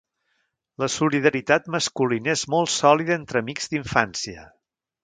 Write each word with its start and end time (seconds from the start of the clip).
La 0.83 0.87
solidaritat 0.93 1.69
masculina 1.75 2.35
és 2.35 2.47
molt 2.55 2.75
sòlida 2.79 3.17
entre 3.21 3.45
amics 3.47 3.75
d'infància. 3.75 4.53